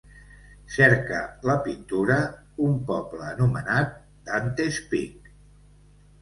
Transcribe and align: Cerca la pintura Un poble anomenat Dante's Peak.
Cerca 0.75 1.19
la 1.49 1.55
pintura 1.67 2.17
Un 2.69 2.73
poble 2.87 3.21
anomenat 3.27 3.93
Dante's 4.31 4.81
Peak. 4.95 5.31